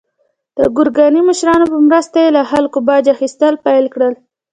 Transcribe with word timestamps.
د 0.57 0.59
ګوراني 0.75 1.21
مشرانو 1.29 1.65
په 1.71 1.77
مرسته 1.87 2.17
یې 2.23 2.29
له 2.37 2.43
خلکو 2.51 2.77
باج 2.87 3.05
اخیستل 3.15 3.53
پیل 3.65 3.85
کړل. 3.93 4.13